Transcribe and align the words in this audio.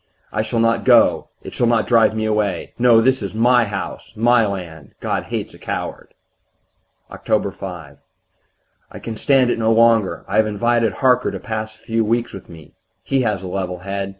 I 0.31 0.41
shall 0.41 0.59
not 0.59 0.83
go 0.83 1.29
it 1.43 1.53
shall 1.53 1.67
not 1.67 1.85
drive 1.85 2.15
me 2.15 2.25
away. 2.25 2.73
No, 2.79 3.01
this 3.01 3.21
is 3.21 3.35
my 3.35 3.65
house, 3.65 4.13
my 4.15 4.47
land. 4.47 4.95
God 4.99 5.25
hates 5.25 5.53
a 5.53 5.59
coward.... 5.59 6.15
"Oct. 7.11 7.53
5. 7.53 7.97
I 8.91 8.97
can 8.99 9.15
stand 9.15 9.51
it 9.51 9.59
no 9.59 9.71
longer; 9.71 10.25
I 10.27 10.37
have 10.37 10.47
invited 10.47 10.91
Harker 10.93 11.29
to 11.29 11.39
pass 11.39 11.75
a 11.75 11.85
few 11.85 12.03
weeks 12.03 12.33
with 12.33 12.49
me 12.49 12.73
he 13.03 13.21
has 13.21 13.43
a 13.43 13.47
level 13.47 13.77
head. 13.85 14.09